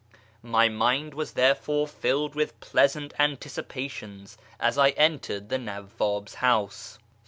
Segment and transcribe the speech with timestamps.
[0.41, 6.97] My mind was therefore filled with pleasant anticipations as I entered the Nawwab's house.